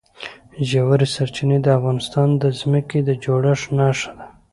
[0.69, 4.25] ژورې سرچینې د افغانستان د ځمکې د جوړښت نښه ده.